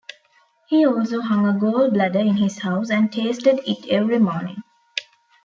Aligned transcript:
He 0.67 0.83
also 0.83 1.21
hung 1.21 1.45
a 1.45 1.53
gall 1.53 1.91
bladder 1.91 2.17
in 2.21 2.37
his 2.37 2.57
house 2.63 2.89
and 2.89 3.13
tasted 3.13 3.59
it 3.67 3.87
every 3.87 4.17
morning. 4.17 4.63